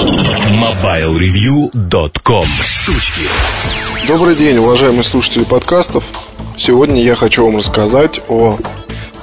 MobileReview.com 0.00 2.46
Штучки 2.64 3.28
Добрый 4.08 4.34
день, 4.34 4.56
уважаемые 4.56 5.02
слушатели 5.02 5.44
подкастов. 5.44 6.04
Сегодня 6.56 7.02
я 7.02 7.14
хочу 7.14 7.44
вам 7.44 7.58
рассказать 7.58 8.22
о 8.28 8.56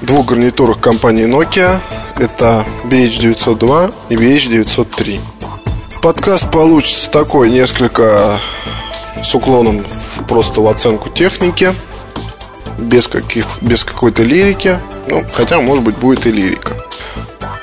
двух 0.01 0.27
гарнитурах 0.27 0.79
компании 0.79 1.25
Nokia. 1.25 1.81
Это 2.19 2.63
BH902 2.83 3.95
и 4.09 4.15
BH903. 4.17 5.19
Подкаст 6.03 6.51
получится 6.51 7.09
такой, 7.09 7.49
несколько 7.49 8.39
с 9.23 9.33
уклоном 9.33 9.83
в, 9.83 10.25
просто 10.25 10.61
в 10.61 10.67
оценку 10.67 11.09
техники, 11.09 11.73
без, 12.77 13.07
каких, 13.07 13.47
без 13.63 13.83
какой-то 13.83 14.21
лирики. 14.21 14.77
Ну, 15.07 15.25
хотя, 15.33 15.59
может 15.59 15.83
быть, 15.83 15.97
будет 15.97 16.27
и 16.27 16.31
лирика. 16.31 16.75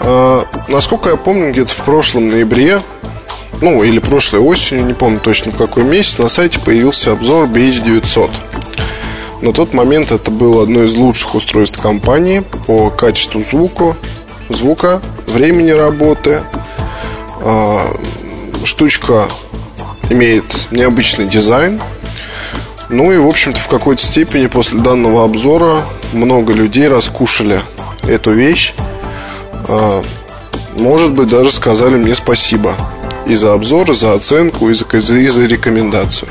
А, 0.00 0.44
насколько 0.66 1.10
я 1.10 1.16
помню, 1.16 1.52
где-то 1.52 1.70
в 1.70 1.84
прошлом 1.84 2.28
ноябре, 2.28 2.80
ну, 3.64 3.82
или 3.82 3.98
прошлой 3.98 4.40
осенью, 4.40 4.84
не 4.84 4.92
помню 4.92 5.18
точно 5.20 5.50
в 5.50 5.56
какой 5.56 5.84
месяц, 5.84 6.18
на 6.18 6.28
сайте 6.28 6.58
появился 6.58 7.12
обзор 7.12 7.46
BH900. 7.46 8.30
На 9.40 9.52
тот 9.54 9.72
момент 9.72 10.12
это 10.12 10.30
было 10.30 10.64
одно 10.64 10.82
из 10.82 10.94
лучших 10.94 11.34
устройств 11.34 11.80
компании 11.80 12.44
по 12.66 12.90
качеству 12.90 13.42
звука, 13.42 13.96
звука, 14.50 15.00
времени 15.26 15.70
работы. 15.70 16.42
А, 17.40 17.96
штучка 18.64 19.28
имеет 20.10 20.44
необычный 20.70 21.26
дизайн. 21.26 21.80
Ну 22.90 23.12
и, 23.12 23.16
в 23.16 23.26
общем-то, 23.26 23.58
в 23.58 23.68
какой-то 23.68 24.02
степени 24.02 24.46
после 24.46 24.80
данного 24.80 25.24
обзора 25.24 25.86
много 26.12 26.52
людей 26.52 26.86
раскушали 26.86 27.62
эту 28.02 28.32
вещь 28.32 28.74
а, 29.68 30.04
может 30.76 31.12
быть, 31.12 31.28
даже 31.28 31.50
сказали 31.50 31.96
мне 31.96 32.14
спасибо 32.14 32.74
и 33.26 33.34
за 33.34 33.52
обзор, 33.52 33.90
и 33.90 33.94
за 33.94 34.12
оценку, 34.12 34.68
и 34.70 34.74
за, 34.74 34.84
и 35.14 35.26
за 35.26 35.46
рекомендацию. 35.46 36.28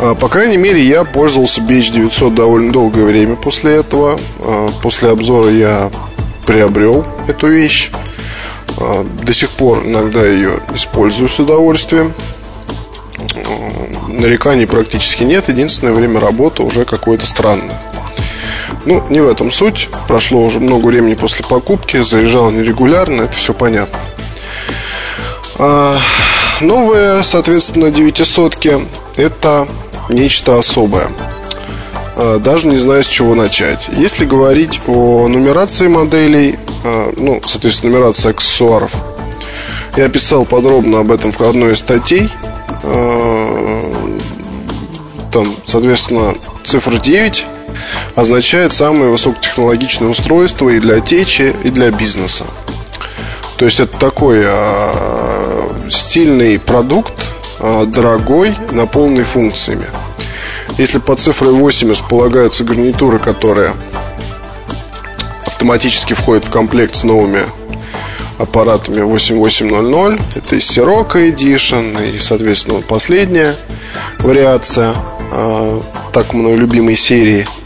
А, 0.00 0.14
по 0.14 0.28
крайней 0.28 0.56
мере, 0.56 0.84
я 0.84 1.04
пользовался 1.04 1.60
BH900 1.60 2.34
довольно 2.34 2.72
долгое 2.72 3.04
время 3.04 3.36
после 3.36 3.76
этого. 3.76 4.20
А, 4.40 4.70
после 4.82 5.10
обзора 5.10 5.50
я 5.50 5.90
приобрел 6.46 7.04
эту 7.26 7.48
вещь. 7.48 7.90
До 9.24 9.32
сих 9.32 9.50
пор 9.50 9.84
иногда 9.84 10.24
ее 10.24 10.60
использую 10.72 11.28
с 11.28 11.38
удовольствием. 11.40 12.12
Нареканий 14.06 14.68
практически 14.68 15.24
нет. 15.24 15.48
Единственное 15.48 15.92
время 15.92 16.20
работы 16.20 16.62
уже 16.62 16.84
какое-то 16.84 17.26
странное. 17.26 17.80
Ну, 18.84 19.02
не 19.10 19.20
в 19.20 19.28
этом 19.28 19.50
суть. 19.50 19.88
Прошло 20.06 20.42
уже 20.42 20.60
много 20.60 20.86
времени 20.86 21.14
после 21.14 21.44
покупки, 21.44 21.98
заряжал 21.98 22.50
нерегулярно, 22.50 23.22
это 23.22 23.36
все 23.36 23.52
понятно. 23.52 23.98
А, 25.58 25.96
новые, 26.60 27.24
соответственно, 27.24 27.90
900 27.90 28.56
это 29.16 29.66
нечто 30.08 30.56
особое. 30.56 31.10
А, 32.16 32.38
даже 32.38 32.68
не 32.68 32.76
знаю, 32.76 33.02
с 33.02 33.08
чего 33.08 33.34
начать. 33.34 33.90
Если 33.96 34.24
говорить 34.24 34.80
о 34.86 35.26
нумерации 35.26 35.88
моделей, 35.88 36.58
а, 36.84 37.12
ну, 37.16 37.40
соответственно, 37.44 37.92
нумерации 37.92 38.30
аксессуаров, 38.30 38.92
я 39.96 40.08
писал 40.08 40.44
подробно 40.44 41.00
об 41.00 41.10
этом 41.10 41.32
в 41.32 41.40
одной 41.40 41.72
из 41.72 41.80
статей. 41.80 42.28
Там, 45.32 45.56
соответственно, 45.64 46.34
цифра 46.64 46.98
9 46.98 47.44
означает 48.14 48.72
самое 48.72 49.10
высокотехнологичное 49.10 50.08
устройство 50.08 50.68
и 50.68 50.78
для 50.78 51.00
течи, 51.00 51.54
и 51.64 51.70
для 51.70 51.90
бизнеса. 51.90 52.44
То 53.58 53.64
есть 53.64 53.80
это 53.80 53.98
такой 53.98 54.40
э, 54.44 55.90
стильный 55.90 56.58
продукт, 56.58 57.12
э, 57.60 57.84
дорогой, 57.86 58.54
наполненный 58.70 59.24
функциями. 59.24 59.86
Если 60.78 60.98
под 60.98 61.18
цифрой 61.18 61.52
8 61.52 61.90
располагаются 61.90 62.64
гарнитуры, 62.64 63.18
которые 63.18 63.74
автоматически 65.44 66.14
входят 66.14 66.44
в 66.44 66.50
комплект 66.50 66.94
с 66.94 67.02
новыми 67.02 67.42
аппаратами 68.38 69.00
8800, 69.00 70.20
это 70.36 70.54
и 70.54 70.58
Sirocco 70.60 71.34
Edition, 71.34 72.14
и, 72.14 72.18
соответственно, 72.18 72.80
последняя 72.80 73.56
вариация 74.20 74.94
э, 75.32 75.80
так 76.12 76.32
мной 76.32 76.56
любимой 76.56 76.96
серии– 76.96 77.46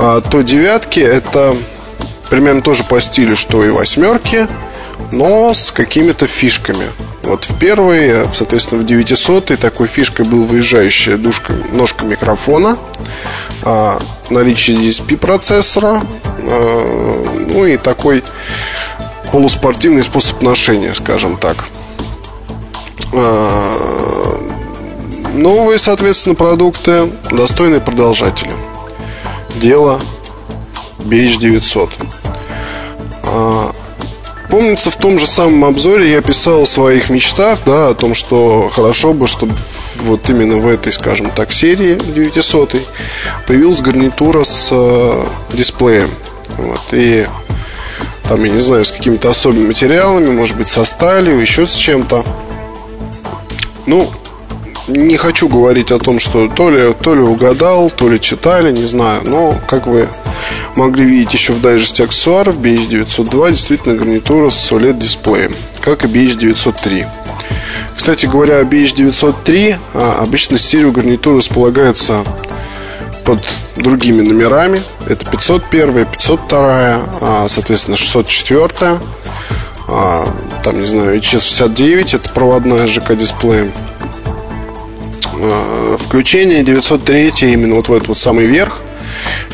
а, 0.00 0.20
то 0.20 0.42
девятки 0.42 1.00
это 1.00 1.56
примерно 2.30 2.62
тоже 2.62 2.84
по 2.84 3.00
стилю, 3.00 3.36
что 3.36 3.64
и 3.64 3.70
восьмерки, 3.70 4.46
но 5.12 5.52
с 5.54 5.70
какими-то 5.70 6.26
фишками. 6.26 6.86
Вот 7.22 7.44
в 7.44 7.58
первой, 7.58 8.28
соответственно, 8.32 8.80
в 8.82 8.86
900 8.86 9.58
такой 9.58 9.86
фишкой 9.86 10.24
был 10.24 10.44
выезжающая 10.44 11.16
душка, 11.16 11.54
ножка 11.72 12.04
микрофона, 12.04 12.78
а, 13.62 14.00
наличие 14.30 14.78
DSP 14.78 15.16
процессора, 15.16 16.02
а, 16.38 17.44
ну 17.48 17.66
и 17.66 17.76
такой 17.76 18.22
полуспортивный 19.32 20.02
способ 20.02 20.40
ношения, 20.42 20.94
скажем 20.94 21.36
так. 21.36 21.64
А, 23.12 24.40
новые, 25.34 25.78
соответственно, 25.78 26.34
продукты, 26.34 27.10
достойные 27.30 27.80
продолжатели 27.80 28.52
дело 29.58 30.00
BH900. 30.98 31.90
А, 33.24 33.72
помнится, 34.48 34.90
в 34.90 34.96
том 34.96 35.18
же 35.18 35.26
самом 35.26 35.64
обзоре 35.64 36.10
я 36.10 36.20
писал 36.20 36.62
о 36.62 36.66
своих 36.66 37.10
мечтах, 37.10 37.60
да, 37.64 37.88
о 37.88 37.94
том, 37.94 38.14
что 38.14 38.68
хорошо 38.72 39.12
бы, 39.12 39.26
чтобы 39.26 39.54
вот 40.02 40.28
именно 40.28 40.56
в 40.56 40.66
этой, 40.66 40.92
скажем 40.92 41.30
так, 41.30 41.52
серии 41.52 41.94
900 41.94 42.74
появилась 43.46 43.80
гарнитура 43.80 44.44
с 44.44 44.68
э, 44.72 45.24
дисплеем. 45.52 46.10
Вот, 46.56 46.80
и 46.92 47.26
там, 48.28 48.44
я 48.44 48.50
не 48.50 48.60
знаю, 48.60 48.84
с 48.84 48.92
какими-то 48.92 49.30
особыми 49.30 49.68
материалами, 49.68 50.30
может 50.30 50.56
быть, 50.56 50.68
со 50.68 50.84
сталью, 50.84 51.38
еще 51.38 51.66
с 51.66 51.74
чем-то. 51.74 52.24
Ну, 53.86 54.10
не 54.88 55.16
хочу 55.16 55.48
говорить 55.48 55.92
о 55.92 55.98
том, 55.98 56.18
что 56.18 56.48
то 56.48 56.70
ли, 56.70 56.94
то 57.00 57.14
ли 57.14 57.20
угадал, 57.20 57.90
то 57.90 58.08
ли 58.08 58.20
читали, 58.20 58.72
не 58.72 58.86
знаю. 58.86 59.22
Но, 59.24 59.56
как 59.66 59.86
вы 59.86 60.08
могли 60.74 61.04
видеть 61.04 61.34
еще 61.34 61.52
в 61.52 61.60
дайджесте 61.60 62.04
аксессуаров, 62.04 62.58
BH902 62.58 63.50
действительно 63.50 63.94
гарнитура 63.94 64.50
с 64.50 64.72
OLED-дисплеем, 64.72 65.54
как 65.80 66.04
и 66.04 66.08
BH903. 66.08 67.06
Кстати 67.96 68.26
говоря, 68.26 68.62
BH903 68.62 69.76
а, 69.94 70.18
обычно 70.20 70.56
стереогарнитура 70.56 71.36
располагается 71.36 72.24
под 73.24 73.40
другими 73.76 74.22
номерами. 74.22 74.82
Это 75.06 75.26
501, 75.26 76.06
502, 76.06 77.00
а, 77.20 77.48
соответственно, 77.48 77.96
604. 77.96 78.98
А, 79.88 80.28
там, 80.62 80.80
не 80.80 80.86
знаю, 80.86 81.18
HS69, 81.18 82.16
это 82.16 82.28
проводная 82.30 82.86
ЖК-дисплеем. 82.86 83.72
Э, 85.40 85.96
включение 85.98 86.64
903 86.64 87.32
именно 87.52 87.76
вот 87.76 87.88
в 87.88 87.92
этот 87.92 88.08
вот 88.08 88.18
самый 88.18 88.46
верх 88.46 88.80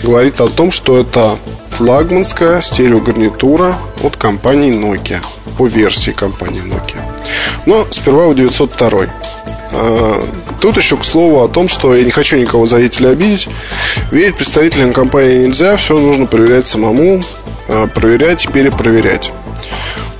говорит 0.03 0.41
о 0.41 0.49
том, 0.49 0.71
что 0.71 0.99
это 0.99 1.39
флагманская 1.69 2.63
стереогарнитура 2.63 3.77
от 4.03 4.17
компании 4.17 4.73
Nokia 4.73 5.21
по 5.59 5.67
версии 5.67 6.13
компании 6.13 6.63
Nokia. 6.63 7.01
Но 7.67 7.87
сперва 7.91 8.27
у 8.27 8.35
902. 8.35 9.07
Э, 9.73 10.23
тут 10.61 10.77
еще 10.79 10.97
к 10.97 11.05
слову 11.05 11.43
о 11.43 11.49
том, 11.49 11.69
что 11.69 11.95
я 11.95 12.03
не 12.03 12.11
хочу 12.11 12.39
никого 12.39 12.67
зрителя 12.67 13.11
обидеть. 13.11 13.49
Верить 14.11 14.37
представителям 14.37 14.95
компании 14.95 15.47
нельзя, 15.47 15.77
все 15.77 15.99
нужно 15.99 16.25
проверять 16.25 16.67
самому, 16.67 17.23
э, 17.69 17.87
проверять 17.89 18.47
и 18.47 18.49
перепроверять. 18.49 19.33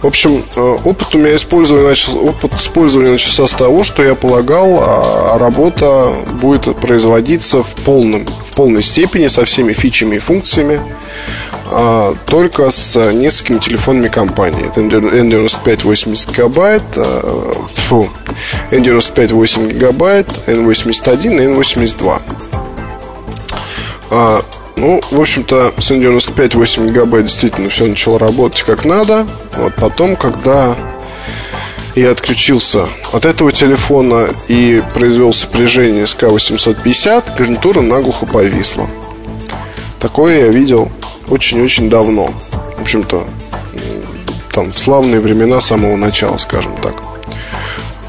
В 0.05 0.07
общем, 0.07 0.45
э, 0.55 0.77
опыт 0.85 1.15
у 1.15 1.19
меня 1.19 1.35
использования, 1.35 1.97
опыт 2.15 2.53
использования 2.53 3.13
начался 3.13 3.49
с 3.49 3.53
того, 3.53 3.85
что 3.85 4.03
я 4.03 4.15
полагал, 4.15 4.83
а 4.83 5.39
работа 5.39 6.13
будет 6.43 6.77
производиться 6.77 7.63
в, 7.63 7.75
полном, 7.75 8.27
в 8.27 8.53
полной 8.53 8.83
степени 8.83 9.29
со 9.29 9.47
всеми 9.47 9.73
фичами 9.73 10.17
и 10.17 10.19
функциями 10.19 10.79
а, 11.73 12.15
только 12.27 12.71
с 12.71 13.13
несколькими 13.13 13.59
телефонами 13.61 14.09
компании. 14.09 14.67
Это 14.67 14.83
N95 14.83 15.85
80 15.85 16.33
гигабайт, 16.33 16.83
а, 16.97 17.67
фу, 17.73 18.11
N95 18.73 19.33
8 19.33 19.69
гигабайт, 19.71 20.29
N81 20.47 21.43
и 21.43 21.47
N82. 21.47 22.21
Ну, 24.77 25.01
в 25.11 25.21
общем-то, 25.21 25.75
с 25.79 25.91
N95 25.91 26.57
8 26.57 26.89
гигабайт 26.89 27.27
действительно 27.27 27.69
все 27.69 27.87
начало 27.87 28.19
работать 28.19 28.63
как 28.63 28.85
надо. 28.85 29.27
Вот 29.57 29.75
потом, 29.77 30.17
когда 30.17 30.75
я 31.95 32.11
отключился 32.11 32.89
от 33.13 33.25
этого 33.25 33.53
телефона 33.53 34.29
и 34.49 34.83
произвел 34.95 35.33
сопряжение 35.33 36.07
с 36.07 36.17
К850, 36.17 37.37
гарнитура 37.39 37.83
наглухо 37.83 38.27
повисла. 38.27 38.89
Такое 40.01 40.47
я 40.47 40.49
видел 40.49 40.91
очень-очень 41.29 41.89
давно. 41.89 42.35
В 42.77 42.83
общем-то, 42.83 43.25
там, 44.53 44.73
в 44.73 44.79
славные 44.79 45.21
времена 45.21 45.61
самого 45.61 45.97
начала, 45.97 46.37
скажем 46.39 46.77
так. 46.83 46.95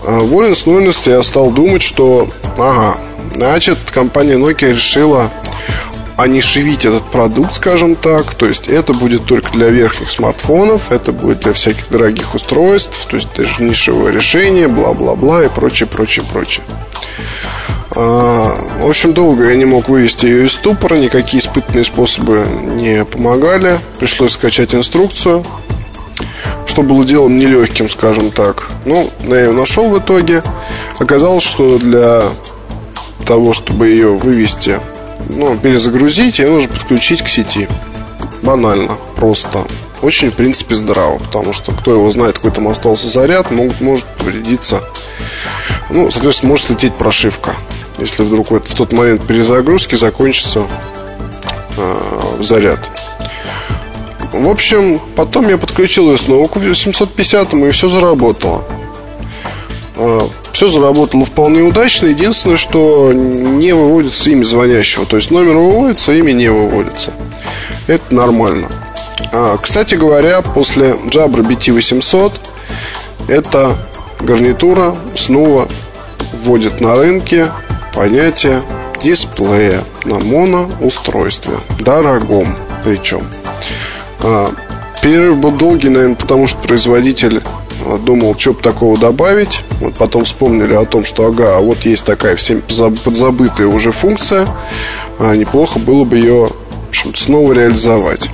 А, 0.04 0.20
волен 0.20 0.56
с 0.56 1.08
я 1.08 1.24
стал 1.24 1.52
думать, 1.52 1.82
что, 1.82 2.28
ага, 2.58 2.98
значит, 3.34 3.78
компания 3.92 4.34
Nokia 4.34 4.72
решила 4.72 5.32
анишевить 6.18 6.86
этот 6.86 7.04
продукт, 7.04 7.54
скажем 7.54 7.96
так. 7.96 8.34
То 8.36 8.46
есть 8.48 8.68
это 8.68 8.94
будет 8.94 9.26
только 9.26 9.52
для 9.52 9.70
верхних 9.70 10.12
смартфонов, 10.12 10.92
это 10.92 11.12
будет 11.12 11.40
для 11.40 11.54
всяких 11.54 11.90
дорогих 11.90 12.36
устройств, 12.36 13.06
то 13.10 13.16
есть 13.16 13.30
это 13.34 13.44
же 13.44 13.64
нишевое 13.64 14.12
решение, 14.12 14.68
бла-бла-бла 14.68 15.44
и 15.44 15.50
прочее, 15.50 15.88
прочее, 15.88 16.26
прочее. 16.32 16.64
А, 17.98 18.58
в 18.80 18.88
общем, 18.88 19.14
долго 19.14 19.50
я 19.50 19.56
не 19.56 19.66
мог 19.66 19.90
вывести 19.90 20.26
ее 20.26 20.46
из 20.46 20.54
ступора, 20.54 20.96
никакие 20.96 21.42
испытанные 21.42 21.86
способы 21.86 22.46
не 22.76 23.06
помогали. 23.06 23.80
Пришлось 24.00 24.34
скачать 24.34 24.76
инструкцию, 24.76 25.46
что 26.66 26.82
было 26.82 27.06
делом 27.06 27.38
нелегким, 27.38 27.88
скажем 27.88 28.32
так. 28.32 28.70
Ну, 28.86 29.10
я 29.24 29.46
ее 29.46 29.52
нашел 29.52 29.90
в 29.90 29.98
итоге. 29.98 30.44
Оказалось, 31.00 31.44
что 31.44 31.78
для 31.78 32.24
того, 33.26 33.54
чтобы 33.54 33.88
ее 33.88 34.10
вывести, 34.18 34.80
ну, 35.30 35.58
перезагрузить, 35.58 36.40
ее 36.40 36.50
нужно 36.50 36.70
подключить 36.70 37.22
к 37.22 37.28
сети. 37.28 37.68
Банально, 38.42 38.96
просто. 39.16 39.66
Очень, 40.02 40.32
в 40.32 40.36
принципе, 40.36 40.76
здраво, 40.76 41.20
потому 41.20 41.54
что 41.54 41.72
кто 41.72 41.92
его 41.92 42.10
знает, 42.12 42.36
какой 42.36 42.52
там 42.52 42.68
остался 42.68 43.08
заряд, 43.08 43.52
могут, 43.52 43.82
может 43.82 44.06
повредиться. 44.06 44.84
Ну, 45.90 46.12
соответственно, 46.12 46.52
может 46.52 46.68
слететь 46.68 46.94
прошивка 46.96 47.56
если 47.98 48.24
вдруг 48.24 48.52
в 48.52 48.76
тот 48.76 48.92
момент 48.92 49.26
перезагрузки 49.26 49.96
закончится 49.96 50.64
э, 51.78 52.38
заряд. 52.42 52.80
В 54.32 54.50
общем, 54.50 55.00
потом 55.16 55.48
я 55.48 55.58
подключил 55.58 56.12
ее 56.12 56.18
снова 56.18 56.48
к 56.48 56.58
750 56.60 57.54
и 57.54 57.72
все 57.72 57.88
заработало. 57.88 58.64
Все 60.56 60.70
заработало 60.70 61.26
вполне 61.26 61.64
удачно. 61.64 62.08
Единственное, 62.08 62.56
что 62.56 63.12
не 63.12 63.74
выводится 63.74 64.30
имя 64.30 64.46
звонящего. 64.46 65.06
То 65.06 65.18
есть 65.18 65.30
номер 65.30 65.58
выводится, 65.58 66.14
имя 66.14 66.32
не 66.32 66.48
выводится. 66.48 67.12
Это 67.88 68.16
нормально. 68.16 68.70
А, 69.34 69.58
кстати 69.58 69.96
говоря, 69.96 70.42
после 70.42 70.92
Jabra 71.08 71.46
BT800 71.46 72.32
эта 73.28 73.76
гарнитура 74.22 74.96
снова 75.14 75.68
вводит 76.32 76.80
на 76.80 76.96
рынке 76.96 77.48
понятие 77.94 78.62
дисплея 79.04 79.84
на 80.06 80.20
моноустройстве. 80.20 81.56
Дорогом 81.82 82.56
причем. 82.86 83.28
А, 84.22 84.54
перерыв 85.02 85.38
был 85.38 85.52
долгий, 85.52 85.90
наверное, 85.90 86.16
потому 86.16 86.48
что 86.48 86.60
производитель 86.60 87.42
думал, 88.00 88.36
что 88.38 88.54
бы 88.54 88.62
такого 88.62 88.98
добавить. 88.98 89.62
Вот 89.80 89.96
потом 89.96 90.24
вспомнили 90.24 90.74
о 90.74 90.86
том, 90.86 91.06
что 91.06 91.28
ага, 91.28 91.58
а 91.58 91.62
вот 91.62 91.86
есть 91.86 92.06
такая 92.06 92.36
всем 92.36 92.62
подзабытая 92.62 93.68
уже 93.68 93.92
функция. 93.92 94.48
А 95.20 95.36
неплохо 95.36 95.80
было 95.80 96.04
бы 96.04 96.18
ее 96.18 96.50
снова 97.14 97.54
реализовать. 97.54 98.30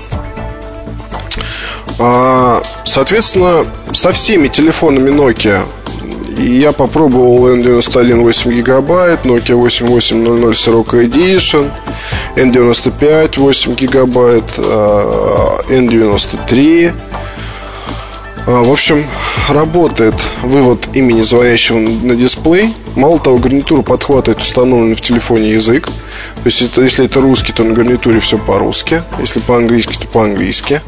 А, 2.00 2.62
соответственно, 2.86 3.66
со 3.94 4.12
всеми 4.12 4.48
телефонами 4.48 5.12
Nokia 5.12 5.62
я 6.38 6.72
попробовал 6.72 7.50
N91 7.50 8.22
8 8.22 8.52
гигабайт, 8.52 9.26
Nokia 9.26 9.56
8800 9.56 10.56
Sirocco 10.56 11.06
Edition, 11.06 11.70
N95 12.36 13.40
8 13.40 13.76
гигабайт, 13.76 14.58
N93. 14.58 16.94
В 18.46 18.72
общем, 18.72 19.06
работает 19.50 20.16
вывод 20.42 20.88
имени 20.94 21.22
звонящего 21.22 21.78
на 21.78 22.16
дисплей. 22.16 22.74
Мало 22.96 23.20
того, 23.20 23.38
гарнитура 23.38 23.82
подхватывает 23.82 24.42
установленный 24.42 24.96
в 24.96 25.02
телефоне 25.02 25.52
язык. 25.52 25.88
То 25.88 26.46
есть, 26.46 26.62
если 26.76 27.06
это 27.06 27.22
русский, 27.22 27.54
то 27.54 27.64
на 27.64 27.74
гарнитуре 27.74 28.20
все 28.20 28.38
по-русски. 28.38 29.04
Если 29.20 29.40
по-английски, 29.42 29.94
то 29.94 30.08
по-английски. 30.08 30.82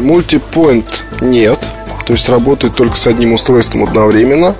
Мультипоинт 0.00 1.04
нет. 1.20 1.58
То 2.06 2.12
есть 2.12 2.28
работает 2.28 2.74
только 2.76 2.96
с 2.96 3.06
одним 3.08 3.32
устройством 3.32 3.82
одновременно. 3.82 4.54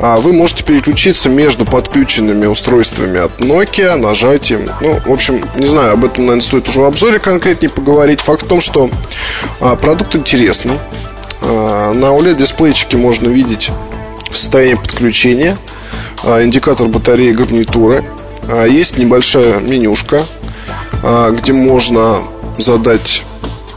А 0.00 0.20
вы 0.20 0.32
можете 0.32 0.62
переключиться 0.62 1.28
между 1.28 1.64
подключенными 1.64 2.46
устройствами 2.46 3.18
от 3.18 3.40
Nokia 3.40 3.96
нажатием. 3.96 4.70
Ну, 4.80 4.96
в 5.04 5.10
общем, 5.10 5.40
не 5.56 5.66
знаю, 5.66 5.94
об 5.94 6.04
этом, 6.04 6.26
наверное, 6.26 6.46
стоит 6.46 6.68
уже 6.68 6.80
в 6.80 6.84
обзоре 6.84 7.18
конкретнее 7.18 7.70
поговорить. 7.70 8.20
Факт 8.20 8.44
в 8.44 8.46
том, 8.46 8.60
что 8.60 8.88
а, 9.60 9.74
продукт 9.74 10.14
интересный. 10.14 10.78
А, 11.42 11.92
на 11.92 12.06
OLED-дисплейчике 12.06 12.96
можно 12.96 13.28
видеть 13.28 13.72
состояние 14.30 14.76
подключения, 14.76 15.56
а, 16.22 16.40
индикатор 16.44 16.86
батареи 16.86 17.32
гарнитуры. 17.32 18.04
Есть 18.68 18.96
небольшая 18.96 19.58
менюшка, 19.58 20.24
где 21.32 21.52
можно 21.52 22.18
задать 22.58 23.24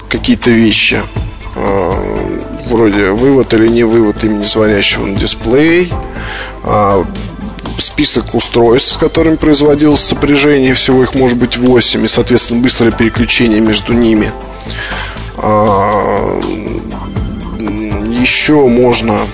какие-то 0.10 0.52
вещи 0.52 1.02
вроде 2.70 3.12
вывод 3.12 3.54
или 3.54 3.68
не 3.68 3.84
вывод 3.84 4.24
имени 4.24 4.46
звонящего 4.46 5.06
на 5.06 5.16
дисплей, 5.16 5.92
а, 6.64 7.06
список 7.78 8.36
устройств, 8.36 8.94
с 8.94 8.98
которыми 8.98 9.36
производилось 9.36 10.02
сопряжение, 10.02 10.74
всего 10.74 11.04
их 11.04 11.16
может 11.16 11.38
быть 11.38 11.58
8, 11.58 12.06
и, 12.06 12.08
соответственно, 12.08 12.62
быстрое 12.62 12.92
переключение 12.92 13.60
между 13.60 13.94
ними. 13.94 14.32
А, 15.38 16.40
еще 18.10 18.68
можно 18.68 19.28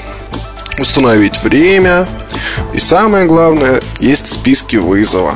установить 0.77 1.41
время. 1.43 2.07
И 2.73 2.79
самое 2.79 3.25
главное, 3.25 3.81
есть 3.99 4.31
списки 4.31 4.75
вызова, 4.75 5.35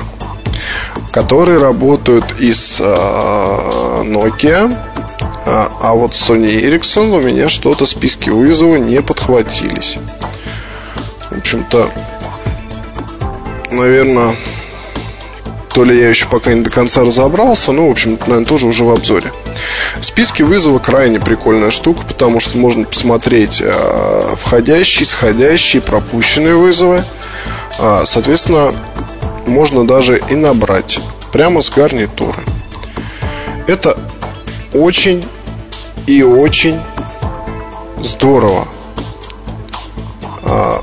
которые 1.12 1.60
работают 1.60 2.40
из 2.40 2.80
а, 2.84 4.04
Nokia 4.04 4.76
а, 5.52 5.68
а 5.82 5.94
вот 5.96 6.12
Sony 6.12 6.62
Ericsson 6.62 7.10
у 7.18 7.20
меня 7.20 7.50
что-то 7.50 7.88
списки 7.88 8.30
вызова 8.30 8.76
не 8.76 9.02
подхватились. 9.02 9.98
В 11.32 11.38
общем-то, 11.40 11.90
наверное, 13.72 14.36
то 15.74 15.84
ли 15.84 16.00
я 16.00 16.10
еще 16.10 16.28
пока 16.28 16.54
не 16.54 16.62
до 16.62 16.70
конца 16.70 17.02
разобрался, 17.02 17.72
но, 17.72 17.88
в 17.88 17.92
общем, 17.92 18.12
наверное, 18.20 18.46
тоже 18.46 18.68
уже 18.68 18.84
в 18.84 18.92
обзоре. 18.92 19.32
Списки 20.02 20.44
вызова 20.44 20.78
крайне 20.78 21.20
прикольная 21.20 21.72
штука, 21.72 22.04
потому 22.08 22.40
что 22.40 22.56
можно 22.56 22.86
посмотреть 22.86 23.60
э, 23.66 24.36
входящие, 24.38 25.08
сходящие, 25.08 25.82
пропущенные 25.82 26.54
вызовы. 26.54 27.04
А, 27.80 28.06
соответственно, 28.06 28.72
можно 29.48 29.88
даже 29.88 30.22
и 30.30 30.36
набрать 30.36 31.00
прямо 31.32 31.62
с 31.62 31.72
гарнитуры. 31.72 32.44
Это 33.66 33.98
очень 34.74 35.24
и 36.10 36.24
очень 36.24 36.82
здорово. 38.02 38.68
А, 40.44 40.82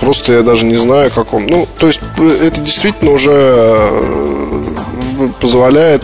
просто 0.00 0.32
я 0.32 0.42
даже 0.42 0.64
не 0.64 0.76
знаю, 0.76 1.10
как 1.10 1.34
он. 1.34 1.46
Ну, 1.46 1.68
то 1.78 1.86
есть, 1.86 2.00
это 2.16 2.62
действительно 2.62 3.10
уже 3.10 3.30
э, 3.30 5.28
позволяет 5.38 6.02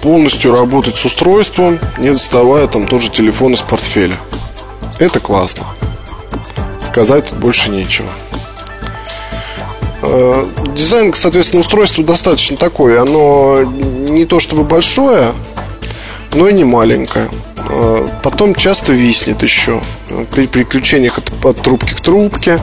полностью 0.00 0.56
работать 0.56 0.96
с 0.96 1.04
устройством, 1.04 1.78
не 1.98 2.08
доставая 2.08 2.66
там 2.66 2.86
тот 2.86 3.02
же 3.02 3.10
телефон 3.10 3.52
из 3.52 3.60
портфеля. 3.60 4.18
Это 4.98 5.20
классно. 5.20 5.66
Сказать 6.86 7.28
тут 7.28 7.38
больше 7.38 7.68
нечего. 7.68 8.08
Э, 10.06 10.44
дизайн, 10.74 11.12
соответственно, 11.14 11.60
устройства 11.60 12.04
достаточно 12.04 12.56
такое. 12.56 13.00
Оно 13.00 13.62
не 13.62 14.26
то 14.26 14.38
чтобы 14.38 14.64
большое, 14.64 15.32
но 16.34 16.48
и 16.48 16.52
не 16.52 16.64
маленькое. 16.64 17.30
Э, 17.68 18.06
потом 18.22 18.54
часто 18.54 18.92
виснет 18.92 19.42
еще 19.42 19.80
при 20.30 20.46
переключениях 20.46 21.18
от, 21.18 21.32
от 21.44 21.62
трубки 21.62 21.94
к 21.94 22.00
трубке. 22.00 22.58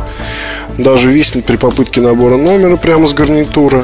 Даже 0.78 1.10
виснет 1.10 1.46
при 1.46 1.58
попытке 1.58 2.00
набора 2.02 2.38
номера 2.38 2.78
прямо 2.78 3.08
с 3.08 3.14
гарнитуры. 3.14 3.84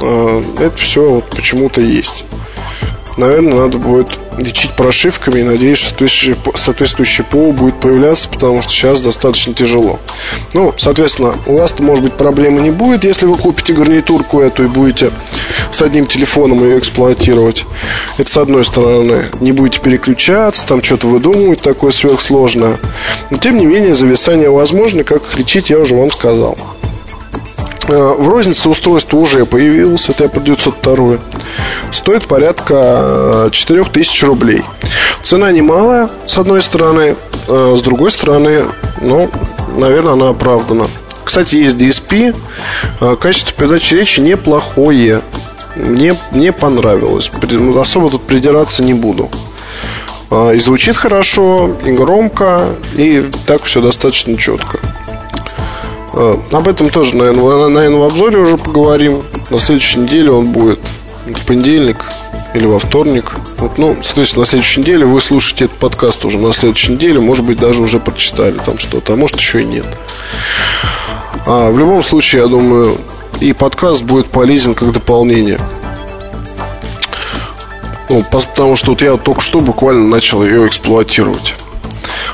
Э, 0.00 0.42
это 0.58 0.76
все 0.78 1.06
вот 1.06 1.28
почему-то 1.30 1.80
есть. 1.80 2.24
Наверное, 3.16 3.54
надо 3.54 3.78
будет 3.78 4.18
лечить 4.38 4.72
прошивками 4.72 5.40
и 5.40 5.44
надеюсь, 5.44 5.78
что 5.78 5.90
соответствующий, 5.90 6.36
соответствующий 6.56 7.24
ПО 7.24 7.52
будет 7.52 7.78
появляться, 7.80 8.28
потому 8.28 8.62
что 8.62 8.72
сейчас 8.72 9.00
достаточно 9.00 9.54
тяжело. 9.54 10.00
Ну, 10.52 10.74
соответственно, 10.76 11.34
у 11.46 11.58
вас-то, 11.58 11.82
может 11.82 12.04
быть, 12.04 12.14
проблемы 12.14 12.60
не 12.60 12.70
будет, 12.70 13.04
если 13.04 13.26
вы 13.26 13.36
купите 13.36 13.72
гарнитурку 13.72 14.40
эту 14.40 14.64
и 14.64 14.68
будете 14.68 15.10
с 15.70 15.82
одним 15.82 16.06
телефоном 16.06 16.64
ее 16.64 16.78
эксплуатировать. 16.78 17.64
Это 18.18 18.30
с 18.30 18.36
одной 18.36 18.64
стороны. 18.64 19.26
Не 19.40 19.52
будете 19.52 19.80
переключаться, 19.80 20.66
там 20.66 20.82
что-то 20.82 21.06
выдумывать 21.06 21.62
такое 21.62 21.92
сверхсложное. 21.92 22.78
Но, 23.30 23.38
тем 23.38 23.56
не 23.56 23.66
менее, 23.66 23.94
зависание 23.94 24.50
возможно, 24.50 25.04
как 25.04 25.22
лечить 25.36 25.70
я 25.70 25.78
уже 25.78 25.94
вам 25.94 26.10
сказал. 26.10 26.56
Э, 27.86 28.14
в 28.18 28.28
рознице 28.28 28.68
устройство 28.68 29.18
уже 29.18 29.44
появилось, 29.44 30.08
это 30.08 30.24
AP902. 30.24 31.20
Стоит 31.92 32.26
порядка 32.26 33.48
4000 33.52 34.24
э, 34.24 34.26
рублей. 34.26 34.62
Цена 35.22 35.50
немалая, 35.52 36.08
с 36.26 36.36
одной 36.38 36.62
стороны. 36.62 37.16
С 37.46 37.82
другой 37.82 38.10
стороны, 38.10 38.64
ну, 39.02 39.30
наверное, 39.76 40.14
она 40.14 40.30
оправдана. 40.30 40.88
Кстати, 41.24 41.56
есть 41.56 41.76
DSP. 41.76 42.34
Качество 43.18 43.52
передачи 43.54 43.94
речи 43.94 44.20
неплохое. 44.20 45.20
Мне, 45.76 46.16
мне 46.30 46.52
понравилось. 46.52 47.30
Ну, 47.50 47.78
особо 47.78 48.08
тут 48.08 48.22
придираться 48.22 48.82
не 48.82 48.94
буду. 48.94 49.30
И 50.54 50.58
звучит 50.58 50.96
хорошо, 50.96 51.70
и 51.84 51.92
громко, 51.92 52.70
и 52.94 53.30
так 53.46 53.64
все 53.64 53.82
достаточно 53.82 54.38
четко. 54.38 54.78
А, 56.16 56.40
об 56.52 56.68
этом 56.68 56.90
тоже, 56.90 57.16
наверное, 57.16 57.90
в 57.90 58.02
обзоре 58.02 58.38
уже 58.38 58.56
поговорим. 58.56 59.22
На 59.50 59.58
следующей 59.58 60.00
неделе 60.00 60.30
он 60.30 60.52
будет 60.52 60.80
в 61.26 61.44
понедельник 61.46 62.04
или 62.54 62.66
во 62.66 62.78
вторник. 62.78 63.34
Вот, 63.58 63.78
ну, 63.78 63.96
соответственно, 64.02 64.42
на 64.42 64.46
следующей 64.46 64.80
неделе 64.80 65.04
вы 65.04 65.20
слушаете 65.20 65.64
этот 65.66 65.76
подкаст 65.78 66.24
уже 66.24 66.38
на 66.38 66.52
следующей 66.52 66.92
неделе. 66.92 67.20
Может 67.20 67.44
быть, 67.44 67.58
даже 67.58 67.82
уже 67.82 67.98
прочитали 67.98 68.56
там 68.64 68.78
что-то, 68.78 69.14
а 69.14 69.16
может, 69.16 69.38
еще 69.38 69.62
и 69.62 69.64
нет. 69.64 69.86
А, 71.46 71.70
в 71.70 71.78
любом 71.78 72.02
случае, 72.02 72.42
я 72.42 72.48
думаю, 72.48 72.98
и 73.40 73.52
подкаст 73.52 74.02
будет 74.02 74.26
полезен 74.26 74.74
как 74.74 74.92
дополнение 74.92 75.58
ну, 78.08 78.24
потому 78.30 78.76
что 78.76 78.90
вот 78.90 79.02
я 79.02 79.16
только 79.16 79.40
что 79.40 79.60
буквально 79.60 80.08
начал 80.08 80.44
ее 80.44 80.66
эксплуатировать. 80.66 81.54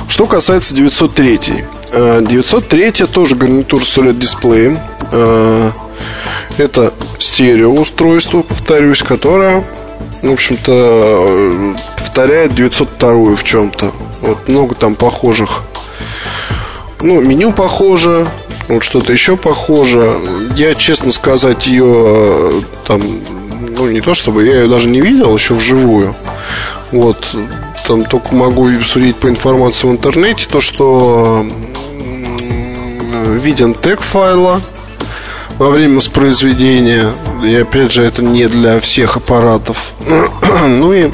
Что 0.08 0.26
касается 0.26 0.74
903. 0.74 1.64
903 1.92 2.84
э, 2.84 2.92
тоже 3.06 3.36
гарнитур 3.36 3.84
с 3.84 3.98
OLED-дисплеем. 3.98 4.78
Э, 5.12 5.72
это 6.56 6.92
стереоустройство, 7.18 8.42
повторюсь, 8.42 9.02
которое, 9.02 9.64
в 10.22 10.32
общем-то, 10.32 11.74
повторяет 11.96 12.54
902 12.54 13.34
в 13.34 13.44
чем-то. 13.44 13.92
Вот 14.22 14.48
много 14.48 14.74
там 14.74 14.94
похожих. 14.94 15.62
Ну, 17.00 17.20
меню 17.20 17.52
похоже, 17.52 18.26
вот 18.68 18.84
что-то 18.84 19.12
еще 19.12 19.36
похоже. 19.36 20.18
Я, 20.54 20.74
честно 20.74 21.12
сказать, 21.12 21.66
ее 21.66 21.86
э, 21.86 22.62
там 22.86 23.02
ну, 23.76 23.88
не 23.88 24.00
то 24.00 24.14
чтобы, 24.14 24.46
я 24.46 24.60
ее 24.60 24.68
даже 24.68 24.88
не 24.88 25.00
видел 25.00 25.34
еще 25.34 25.54
вживую. 25.54 26.14
Вот, 26.92 27.34
там 27.86 28.04
только 28.04 28.34
могу 28.34 28.68
судить 28.84 29.16
по 29.16 29.28
информации 29.28 29.86
в 29.86 29.92
интернете, 29.92 30.46
то, 30.50 30.60
что 30.60 31.46
виден 33.24 33.74
тег 33.74 34.00
файла 34.00 34.62
во 35.58 35.70
время 35.70 35.96
воспроизведения. 35.96 37.12
И 37.44 37.54
опять 37.54 37.92
же, 37.92 38.02
это 38.02 38.22
не 38.22 38.48
для 38.48 38.80
всех 38.80 39.16
аппаратов. 39.16 39.92
ну 40.66 40.92
и 40.92 41.10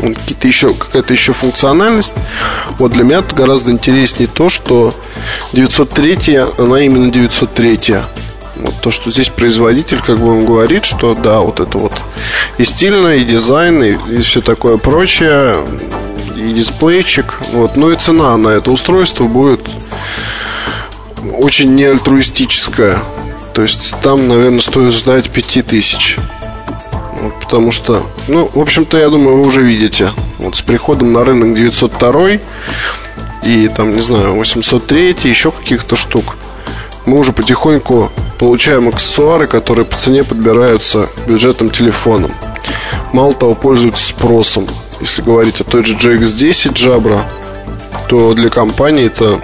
какие-то 0.00 0.46
еще, 0.46 0.74
какая-то 0.74 1.12
еще 1.12 1.32
функциональность. 1.32 2.14
Вот 2.78 2.92
для 2.92 3.04
меня 3.04 3.22
гораздо 3.22 3.72
интереснее 3.72 4.28
то, 4.28 4.48
что 4.48 4.94
903, 5.52 6.36
она 6.58 6.80
именно 6.80 7.10
903. 7.10 7.96
Вот 8.56 8.74
то, 8.80 8.90
что 8.90 9.10
здесь 9.10 9.28
производитель 9.28 10.00
как 10.00 10.18
бы 10.18 10.28
вам 10.28 10.46
говорит, 10.46 10.84
что 10.84 11.14
да, 11.14 11.40
вот 11.40 11.60
это 11.60 11.76
вот 11.76 11.92
и 12.56 12.64
стильно, 12.64 13.16
и 13.16 13.24
дизайн, 13.24 13.82
и, 13.82 14.16
и 14.16 14.20
все 14.20 14.40
такое 14.40 14.78
прочее, 14.78 15.58
и 16.36 16.52
дисплейчик. 16.52 17.34
Вот. 17.52 17.76
Ну 17.76 17.90
и 17.90 17.96
цена 17.96 18.36
на 18.36 18.48
это 18.48 18.70
устройство 18.70 19.24
будет 19.24 19.60
очень 21.34 21.74
неальтруистическая. 21.74 22.98
То 23.54 23.62
есть 23.62 23.94
там, 24.02 24.28
наверное, 24.28 24.60
стоит 24.60 24.92
ждать 24.92 25.30
5000. 25.30 26.18
Вот, 27.22 27.40
потому 27.40 27.72
что, 27.72 28.06
ну, 28.28 28.50
в 28.52 28.60
общем-то, 28.60 28.98
я 28.98 29.08
думаю, 29.08 29.38
вы 29.38 29.46
уже 29.46 29.62
видите. 29.62 30.10
Вот 30.38 30.56
с 30.56 30.62
приходом 30.62 31.12
на 31.12 31.24
рынок 31.24 31.56
902 31.56 32.38
и 33.42 33.68
там, 33.68 33.94
не 33.94 34.02
знаю, 34.02 34.34
803, 34.34 35.16
еще 35.24 35.50
каких-то 35.50 35.96
штук, 35.96 36.36
мы 37.06 37.18
уже 37.18 37.32
потихоньку 37.32 38.10
получаем 38.38 38.88
аксессуары, 38.88 39.46
которые 39.46 39.84
по 39.84 39.96
цене 39.96 40.24
подбираются 40.24 41.08
бюджетным 41.26 41.70
телефоном. 41.70 42.32
Мало 43.12 43.32
того, 43.32 43.54
пользуются 43.54 44.08
спросом. 44.08 44.66
Если 45.00 45.22
говорить 45.22 45.60
о 45.60 45.64
той 45.64 45.84
же 45.84 45.94
GX10 45.94 46.74
Jabra, 46.74 47.22
то 48.08 48.34
для 48.34 48.50
компании 48.50 49.06
это 49.06 49.40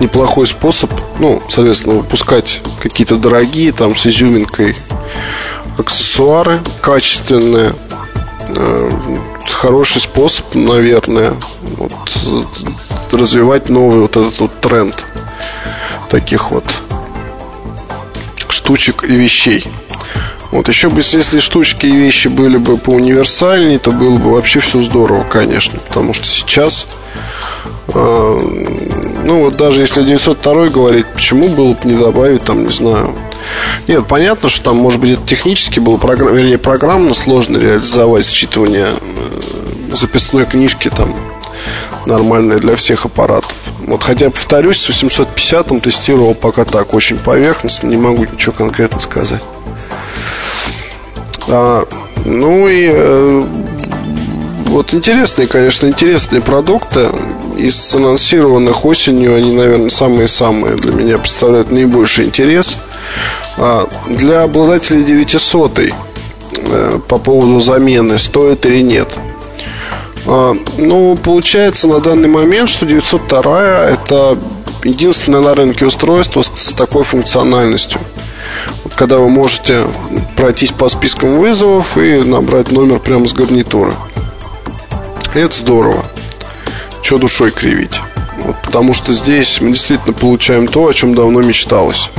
неплохой 0.00 0.46
способ, 0.46 0.90
ну, 1.18 1.40
соответственно, 1.48 1.96
выпускать 1.96 2.62
какие-то 2.82 3.16
дорогие, 3.16 3.72
там, 3.72 3.96
с 3.96 4.06
изюминкой 4.06 4.76
аксессуары 5.78 6.60
качественные, 6.80 7.74
э, 8.48 8.90
хороший 9.50 10.00
способ, 10.00 10.54
наверное, 10.54 11.34
вот, 11.76 11.92
развивать 13.12 13.68
новый 13.68 14.00
вот 14.00 14.16
этот 14.16 14.38
вот 14.40 14.60
тренд 14.60 15.04
таких 16.08 16.50
вот 16.50 16.64
штучек 18.48 19.04
и 19.04 19.14
вещей. 19.14 19.64
Вот 20.54 20.68
еще 20.68 20.88
бы, 20.88 21.00
если 21.00 21.40
штучки 21.40 21.86
и 21.86 21.96
вещи 21.96 22.28
были 22.28 22.58
бы 22.58 22.76
по 22.76 22.90
универсальней, 22.90 23.78
то 23.78 23.90
было 23.90 24.18
бы 24.18 24.30
вообще 24.30 24.60
все 24.60 24.80
здорово, 24.80 25.24
конечно. 25.24 25.80
Потому 25.88 26.14
что 26.14 26.26
сейчас, 26.26 26.86
ну 27.94 29.44
вот 29.44 29.56
даже 29.56 29.80
если 29.80 30.02
902 30.02 30.66
говорить, 30.66 31.06
почему 31.12 31.48
было 31.48 31.74
бы 31.74 31.78
не 31.84 31.96
добавить 31.96 32.44
там, 32.44 32.64
не 32.64 32.70
знаю. 32.70 33.14
Нет, 33.86 34.06
понятно, 34.06 34.48
что 34.48 34.64
там, 34.64 34.76
может 34.76 35.00
быть, 35.00 35.12
это 35.12 35.26
технически 35.26 35.80
было, 35.80 35.96
программ, 35.96 36.34
вернее, 36.34 36.58
программно 36.58 37.14
сложно 37.14 37.58
реализовать 37.58 38.24
считывание 38.24 38.88
э, 38.90 39.94
записной 39.94 40.46
книжки 40.46 40.90
там 40.90 41.14
нормальное 42.06 42.58
для 42.58 42.76
всех 42.76 43.04
аппаратов. 43.06 43.54
Вот 43.86 44.02
хотя, 44.02 44.30
повторюсь, 44.30 44.80
с 44.80 44.88
850 44.88 45.82
тестировал 45.82 46.34
пока 46.34 46.64
так, 46.64 46.94
очень 46.94 47.18
поверхностно, 47.18 47.88
не 47.88 47.96
могу 47.96 48.24
ничего 48.24 48.52
конкретно 48.52 49.00
сказать. 49.00 49.42
А, 51.48 51.86
ну 52.24 52.68
и 52.68 52.88
э, 52.90 53.42
вот 54.66 54.94
интересные, 54.94 55.46
конечно, 55.46 55.86
интересные 55.86 56.40
продукты. 56.40 57.10
Из 57.56 57.94
анонсированных 57.94 58.84
осенью 58.84 59.36
они, 59.36 59.52
наверное, 59.52 59.90
самые-самые 59.90 60.76
для 60.76 60.92
меня 60.92 61.18
представляют 61.18 61.70
наибольший 61.70 62.26
интерес. 62.26 62.78
А, 63.56 63.88
для 64.08 64.42
обладателей 64.42 65.04
900 65.04 65.78
э, 65.78 66.98
по 67.08 67.18
поводу 67.18 67.60
замены 67.60 68.18
стоит 68.18 68.66
или 68.66 68.82
нет– 68.82 69.08
а, 70.26 70.54
ну, 70.78 71.16
получается 71.16 71.88
на 71.88 72.00
данный 72.00 72.28
момент, 72.28 72.68
что 72.68 72.86
902 72.86 73.90
это 73.90 74.38
единственное 74.82 75.40
на 75.40 75.54
рынке 75.54 75.86
устройство 75.86 76.42
с 76.42 76.72
такой 76.72 77.04
функциональностью. 77.04 78.00
Когда 78.96 79.18
вы 79.18 79.28
можете 79.28 79.86
пройтись 80.36 80.72
по 80.72 80.88
спискам 80.88 81.38
вызовов 81.38 81.98
и 81.98 82.22
набрать 82.22 82.70
номер 82.70 83.00
прямо 83.00 83.26
с 83.26 83.32
гарнитуры. 83.32 83.92
это 85.34 85.56
здорово. 85.56 86.04
Че 87.04 87.18
душой 87.18 87.50
кривить. 87.50 88.00
Вот, 88.38 88.56
потому 88.62 88.94
что 88.94 89.12
здесь 89.12 89.60
мы 89.60 89.72
действительно 89.72 90.14
получаем 90.14 90.66
то, 90.66 90.86
о 90.86 90.94
чем 90.94 91.14
давно 91.14 91.42
мечталось. 91.42 92.10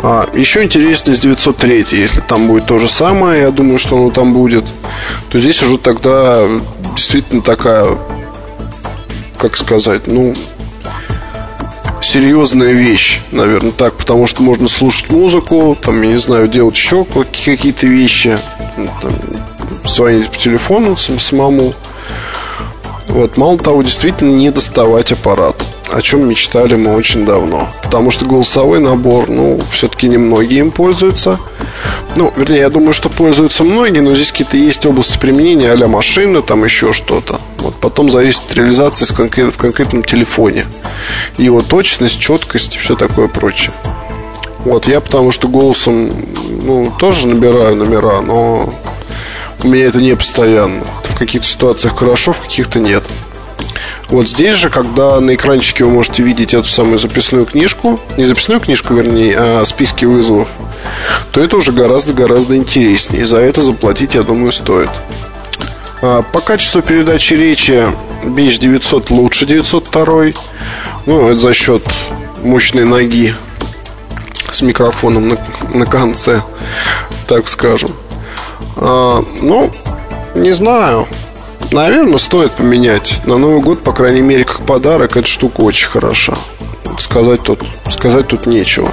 А, 0.00 0.28
еще 0.34 0.62
интереснее 0.62 1.16
с 1.16 1.20
903, 1.20 1.86
если 1.92 2.20
там 2.20 2.46
будет 2.46 2.66
то 2.66 2.78
же 2.78 2.88
самое, 2.88 3.40
я 3.40 3.50
думаю, 3.50 3.78
что 3.78 3.96
оно 3.96 4.10
там 4.10 4.34
будет, 4.34 4.66
то 5.30 5.40
здесь 5.40 5.62
уже 5.62 5.78
тогда 5.78 6.46
действительно 6.94 7.40
такая, 7.40 7.96
как 9.38 9.56
сказать, 9.56 10.06
ну, 10.06 10.34
серьезная 12.02 12.72
вещь, 12.72 13.22
наверное, 13.30 13.72
так, 13.72 13.94
потому 13.94 14.26
что 14.26 14.42
можно 14.42 14.68
слушать 14.68 15.08
музыку, 15.08 15.74
там, 15.80 16.02
я 16.02 16.10
не 16.12 16.18
знаю, 16.18 16.48
делать 16.48 16.74
еще 16.74 17.06
какие-то 17.06 17.86
вещи, 17.86 18.36
ну, 18.76 18.90
там, 19.00 19.14
звонить 19.86 20.28
по 20.28 20.36
телефону 20.36 20.98
самому. 20.98 21.72
Вот, 23.08 23.36
мало 23.36 23.58
того, 23.58 23.82
действительно 23.82 24.34
не 24.34 24.50
доставать 24.50 25.12
аппарат 25.12 25.64
о 25.90 26.02
чем 26.02 26.28
мечтали 26.28 26.74
мы 26.74 26.94
очень 26.94 27.24
давно. 27.24 27.70
Потому 27.82 28.10
что 28.10 28.26
голосовой 28.26 28.80
набор, 28.80 29.28
ну, 29.28 29.60
все-таки 29.70 30.08
немногие 30.08 30.60
им 30.60 30.70
пользуются. 30.70 31.38
Ну, 32.16 32.32
вернее, 32.36 32.60
я 32.60 32.70
думаю, 32.70 32.92
что 32.92 33.08
пользуются 33.08 33.64
многие, 33.64 34.00
но 34.00 34.14
здесь 34.14 34.32
какие-то 34.32 34.56
есть 34.56 34.84
области 34.86 35.18
применения, 35.18 35.72
а 35.72 35.88
машины, 35.88 36.42
там 36.42 36.64
еще 36.64 36.92
что-то. 36.92 37.40
Вот 37.58 37.76
потом 37.76 38.10
зависит 38.10 38.42
от 38.48 38.54
реализации 38.54 39.04
с 39.04 39.12
конкрет, 39.12 39.54
в 39.54 39.58
конкретном 39.58 40.02
телефоне. 40.02 40.66
Его 41.38 41.62
точность, 41.62 42.18
четкость 42.18 42.76
и 42.76 42.78
все 42.78 42.96
такое 42.96 43.28
прочее. 43.28 43.72
Вот, 44.64 44.88
я 44.88 45.00
потому 45.00 45.30
что 45.30 45.46
голосом, 45.46 46.10
ну, 46.48 46.92
тоже 46.98 47.28
набираю 47.28 47.76
номера, 47.76 48.20
но 48.20 48.72
у 49.62 49.68
меня 49.68 49.84
это 49.84 50.00
не 50.00 50.16
постоянно. 50.16 50.82
В 51.16 51.18
каких-то 51.18 51.46
ситуациях 51.46 51.98
хорошо, 51.98 52.34
в 52.34 52.42
каких-то 52.42 52.78
нет. 52.78 53.02
Вот 54.10 54.28
здесь 54.28 54.56
же, 54.56 54.68
когда 54.68 55.18
на 55.18 55.34
экранчике 55.34 55.84
вы 55.84 55.90
можете 55.90 56.22
видеть 56.22 56.52
эту 56.52 56.68
самую 56.68 56.98
записную 56.98 57.46
книжку, 57.46 57.98
не 58.18 58.24
записную 58.24 58.60
книжку, 58.60 58.92
вернее, 58.92 59.34
а 59.34 59.64
списки 59.64 60.04
вызовов, 60.04 60.50
то 61.32 61.40
это 61.40 61.56
уже 61.56 61.72
гораздо-гораздо 61.72 62.56
интереснее. 62.56 63.24
за 63.24 63.40
это 63.40 63.62
заплатить, 63.62 64.14
я 64.14 64.24
думаю, 64.24 64.52
стоит. 64.52 64.90
А, 66.02 66.20
по 66.20 66.42
качеству 66.42 66.82
передачи 66.82 67.32
речи 67.32 67.86
BH900 68.24 69.06
лучше 69.08 69.46
902. 69.46 70.32
Ну, 71.06 71.30
это 71.30 71.38
за 71.38 71.54
счет 71.54 71.82
мощной 72.42 72.84
ноги 72.84 73.34
с 74.52 74.60
микрофоном 74.60 75.30
на, 75.30 75.38
на 75.72 75.86
конце, 75.86 76.42
так 77.26 77.48
скажем. 77.48 77.92
А, 78.76 79.24
ну, 79.40 79.72
не 80.36 80.52
знаю. 80.52 81.06
Наверное, 81.72 82.18
стоит 82.18 82.52
поменять. 82.52 83.20
На 83.24 83.38
Новый 83.38 83.60
год, 83.60 83.82
по 83.82 83.92
крайней 83.92 84.20
мере, 84.20 84.44
как 84.44 84.60
подарок, 84.64 85.16
эта 85.16 85.26
штука 85.26 85.62
очень 85.62 85.88
хороша. 85.88 86.34
Сказать 86.98 87.42
тут, 87.42 87.60
сказать 87.90 88.28
тут 88.28 88.46
нечего. 88.46 88.90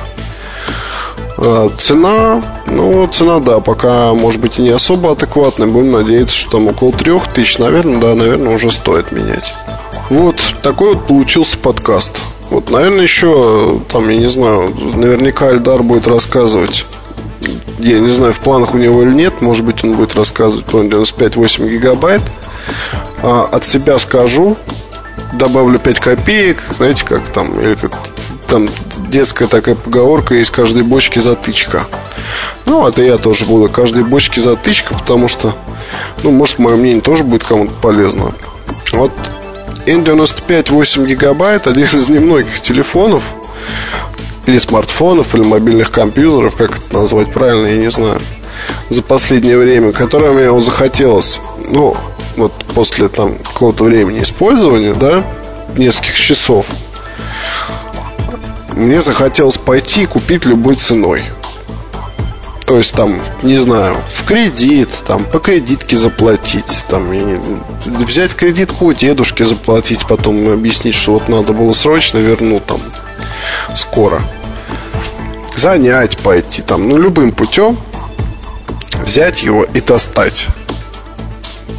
А, 1.38 1.70
цена, 1.78 2.42
ну, 2.68 3.06
цена, 3.08 3.40
да, 3.40 3.60
пока, 3.60 4.14
может 4.14 4.40
быть, 4.40 4.60
и 4.60 4.62
не 4.62 4.70
особо 4.70 5.12
адекватная. 5.12 5.68
Будем 5.68 5.92
надеяться, 5.92 6.36
что 6.36 6.52
там 6.52 6.68
около 6.68 6.92
трех 6.92 7.28
тысяч, 7.28 7.58
наверное, 7.58 8.00
да, 8.00 8.16
наверное, 8.16 8.56
уже 8.56 8.72
стоит 8.72 9.12
менять. 9.12 9.54
Вот, 10.10 10.42
такой 10.62 10.96
вот 10.96 11.06
получился 11.06 11.58
подкаст. 11.58 12.22
Вот, 12.50 12.70
наверное, 12.70 13.04
еще, 13.04 13.80
там, 13.92 14.10
я 14.10 14.18
не 14.18 14.30
знаю, 14.30 14.74
наверняка 14.96 15.48
Альдар 15.48 15.82
будет 15.82 16.08
рассказывать 16.08 16.86
я 17.80 18.00
не 18.00 18.12
знаю, 18.12 18.34
в 18.34 18.40
планах 18.40 18.74
у 18.74 18.78
него 18.78 19.02
или 19.04 19.12
нет, 19.12 19.42
может 19.42 19.66
быть, 19.66 19.84
он 19.84 19.96
будет 19.96 20.16
рассказывать 20.16 20.66
про 20.66 20.80
95-8 20.84 21.70
гигабайт. 21.70 22.22
А, 23.22 23.48
от 23.52 23.66
себя 23.66 24.00
скажу, 24.00 24.58
добавлю 25.34 25.80
5 25.80 26.00
копеек, 26.00 26.62
знаете, 26.72 27.06
как 27.06 27.28
там, 27.30 27.60
или 27.60 27.76
как 27.76 27.92
там 28.48 28.70
детская 29.10 29.48
такая 29.48 29.76
поговорка, 29.76 30.36
есть 30.36 30.52
каждой 30.52 30.84
бочке 30.84 31.22
затычка. 31.22 31.84
Ну, 32.66 32.88
это 32.88 33.04
я 33.04 33.18
тоже 33.18 33.46
буду 33.46 33.70
каждой 33.70 34.04
бочке 34.04 34.42
затычка, 34.42 34.94
потому 34.94 35.28
что, 35.28 35.56
ну, 36.24 36.32
может, 36.32 36.60
мое 36.60 36.76
мнение 36.76 37.02
тоже 37.02 37.24
будет 37.24 37.44
кому-то 37.44 37.74
полезно. 37.82 38.34
Вот 38.92 39.12
N95 39.86 40.72
8 40.72 41.06
гигабайт, 41.06 41.68
один 41.68 41.86
из 41.86 42.10
немногих 42.10 42.62
телефонов, 42.62 43.24
или 44.46 44.58
смартфонов, 44.58 45.36
или 45.36 45.44
мобильных 45.44 45.92
компьютеров, 45.92 46.56
как 46.56 46.78
это 46.78 46.94
назвать 46.94 47.32
правильно, 47.32 47.68
я 47.68 47.78
не 47.78 47.90
знаю, 47.90 48.22
за 48.90 49.02
последнее 49.02 49.58
время, 49.58 49.92
которое 49.92 50.32
мне 50.32 50.52
вот 50.52 50.64
захотелось, 50.64 51.42
ну, 51.70 51.96
вот 52.36 52.54
после 52.74 53.10
там 53.10 53.38
какого-то 53.38 53.84
времени 53.84 54.22
использования, 54.22 54.94
да, 54.94 55.24
нескольких 55.78 56.20
часов, 56.20 56.68
мне 58.76 59.02
захотелось 59.02 59.58
пойти 59.58 60.04
и 60.04 60.08
купить 60.08 60.46
любой 60.46 60.76
ценой. 60.76 61.22
То 62.66 62.78
есть 62.78 62.96
там, 62.96 63.20
не 63.44 63.58
знаю, 63.58 63.98
в 64.08 64.24
кредит, 64.26 64.90
там 65.06 65.26
по 65.26 65.40
кредитке 65.40 65.98
заплатить, 65.98 66.84
там 66.90 67.12
и 67.12 67.38
взять 67.86 68.34
кредитку 68.36 68.86
у 68.86 68.94
дедушки 68.94 69.44
заплатить, 69.44 70.08
потом 70.08 70.50
объяснить, 70.50 70.96
что 70.96 71.14
вот 71.14 71.28
надо 71.28 71.54
было 71.54 71.74
срочно 71.74 72.20
вернуть 72.20 72.66
там 72.66 72.80
скоро. 73.76 74.22
Занять 75.56 76.18
пойти 76.18 76.62
там, 76.62 76.88
ну, 76.88 76.98
любым 76.98 77.32
путем 77.32 77.78
взять 79.06 79.44
его 79.44 79.64
и 79.64 79.82
достать. 79.82 80.48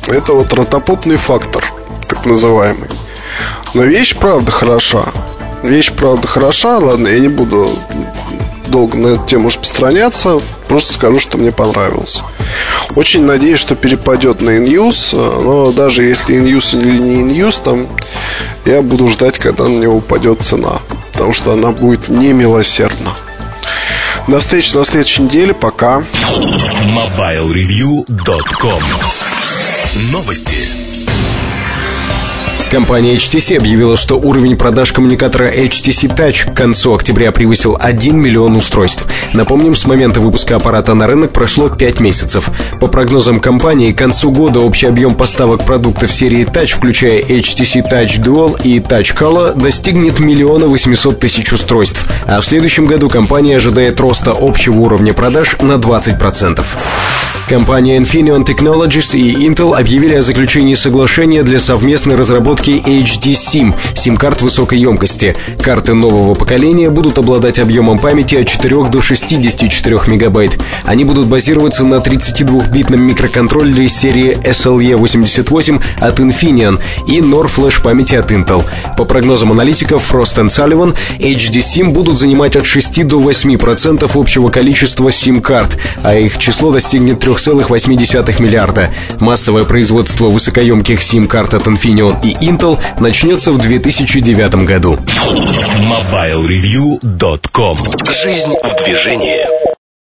Это 0.06 0.34
вот 0.34 0.52
ротопопный 0.52 1.16
фактор, 1.16 1.64
так 2.08 2.26
называемый. 2.26 2.88
Но 3.72 3.82
вещь, 3.82 4.14
правда, 4.16 4.52
хороша. 4.52 5.04
Вещь, 5.62 5.92
правда, 5.92 6.28
хороша. 6.28 6.78
Ладно, 6.78 7.08
я 7.08 7.18
не 7.18 7.28
буду 7.28 7.78
долго 8.68 8.96
на 8.96 9.08
эту 9.08 9.26
тему 9.26 9.48
распространяться. 9.48 10.40
Просто 10.68 10.94
скажу, 10.94 11.18
что 11.18 11.38
мне 11.38 11.52
понравилось. 11.52 12.22
Очень 12.94 13.24
надеюсь, 13.24 13.58
что 13.58 13.74
перепадет 13.74 14.40
на 14.40 14.58
иньюз. 14.58 15.12
Но 15.14 15.72
даже 15.72 16.04
если 16.04 16.36
иньюз 16.36 16.74
или 16.74 16.98
не 16.98 17.22
иньюз, 17.22 17.58
там 17.58 17.88
я 18.64 18.82
буду 18.82 19.08
ждать, 19.08 19.38
когда 19.38 19.64
на 19.64 19.78
него 19.78 19.96
упадет 19.96 20.42
цена 20.42 20.80
потому 21.14 21.32
что 21.32 21.54
она 21.54 21.70
будет 21.70 22.08
немилосердна. 22.08 23.14
До 24.28 24.40
встречи 24.40 24.76
на 24.76 24.84
следующей 24.84 25.22
неделе. 25.22 25.54
Пока. 25.54 26.02
MobileReview.com 26.22 28.82
Новости. 30.12 30.83
Компания 32.74 33.14
HTC 33.14 33.58
объявила, 33.58 33.96
что 33.96 34.16
уровень 34.16 34.56
продаж 34.56 34.90
коммуникатора 34.90 35.48
HTC 35.48 36.12
Touch 36.12 36.52
к 36.52 36.56
концу 36.56 36.92
октября 36.92 37.30
превысил 37.30 37.76
1 37.78 38.18
миллион 38.18 38.56
устройств. 38.56 39.06
Напомним, 39.32 39.76
с 39.76 39.86
момента 39.86 40.18
выпуска 40.18 40.56
аппарата 40.56 40.92
на 40.94 41.06
рынок 41.06 41.30
прошло 41.30 41.68
5 41.68 42.00
месяцев. 42.00 42.50
По 42.80 42.88
прогнозам 42.88 43.38
компании, 43.38 43.92
к 43.92 43.98
концу 43.98 44.32
года 44.32 44.58
общий 44.58 44.88
объем 44.88 45.14
поставок 45.14 45.64
продуктов 45.64 46.12
серии 46.12 46.44
Touch, 46.44 46.74
включая 46.74 47.22
HTC 47.22 47.88
Touch 47.88 48.20
Dual 48.20 48.60
и 48.64 48.80
Touch 48.80 49.16
Color, 49.16 49.54
достигнет 49.54 50.18
миллиона 50.18 50.66
800 50.66 51.20
тысяч 51.20 51.52
устройств. 51.52 52.04
А 52.26 52.40
в 52.40 52.44
следующем 52.44 52.86
году 52.86 53.08
компания 53.08 53.54
ожидает 53.54 54.00
роста 54.00 54.34
общего 54.36 54.80
уровня 54.80 55.14
продаж 55.14 55.58
на 55.60 55.74
20%. 55.74 56.64
Компания 57.48 57.98
Infineon 57.98 58.46
Technologies 58.46 59.14
и 59.14 59.46
Intel 59.46 59.76
объявили 59.78 60.14
о 60.14 60.22
заключении 60.22 60.74
соглашения 60.74 61.42
для 61.42 61.60
совместной 61.60 62.14
разработки 62.14 62.63
HD 62.72 63.32
SIM, 63.32 63.74
сим-карт 63.94 64.42
высокой 64.42 64.78
емкости. 64.78 65.36
Карты 65.60 65.94
нового 65.94 66.34
поколения 66.34 66.90
будут 66.90 67.18
обладать 67.18 67.58
объемом 67.58 67.98
памяти 67.98 68.36
от 68.36 68.48
4 68.48 68.84
до 68.84 69.00
64 69.00 70.00
мегабайт. 70.06 70.58
Они 70.84 71.04
будут 71.04 71.26
базироваться 71.26 71.84
на 71.84 71.96
32-битном 71.96 73.00
микроконтроллере 73.00 73.88
серии 73.88 74.36
SLE88 74.38 75.82
от 76.00 76.20
Infineon 76.20 76.80
и 77.06 77.20
NOR 77.20 77.46
флеш 77.46 77.82
памяти 77.82 78.16
от 78.16 78.30
Intel. 78.30 78.64
По 78.96 79.04
прогнозам 79.04 79.52
аналитиков 79.52 80.10
Frost 80.10 80.42
Sullivan, 80.48 80.96
HD 81.18 81.58
SIM 81.58 81.90
будут 81.90 82.18
занимать 82.18 82.56
от 82.56 82.66
6 82.66 83.06
до 83.06 83.20
8% 83.20 84.10
общего 84.14 84.48
количества 84.48 85.08
SIM-карт, 85.08 85.78
а 86.02 86.16
их 86.16 86.38
число 86.38 86.72
достигнет 86.72 87.20
3 87.20 87.34
3,8 87.34 88.40
миллиарда. 88.40 88.90
Массовое 89.18 89.64
производство 89.64 90.28
высокоемких 90.28 91.02
сим-карт 91.02 91.54
от 91.54 91.66
Infineon 91.66 92.16
и 92.22 92.34
Intel 92.54 92.78
начнется 93.00 93.50
в 93.52 93.58
2009 93.58 94.54
году. 94.64 94.94
MobileReview.com 94.94 97.78
Жизнь 98.22 98.54
в 98.62 98.84
движении. 98.84 99.73